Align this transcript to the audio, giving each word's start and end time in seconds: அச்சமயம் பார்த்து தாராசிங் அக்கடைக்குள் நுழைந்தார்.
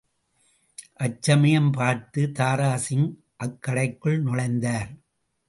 அச்சமயம் 0.95 1.69
பார்த்து 1.71 2.21
தாராசிங் 2.39 3.07
அக்கடைக்குள் 3.43 4.19
நுழைந்தார். 4.21 4.91